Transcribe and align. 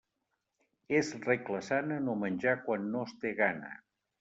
És 0.99 1.11
regla 1.25 1.61
sana 1.67 1.99
no 2.07 2.17
menjar 2.23 2.57
quan 2.65 2.91
no 2.97 3.07
es 3.11 3.17
té 3.27 3.37
gana. 3.45 3.73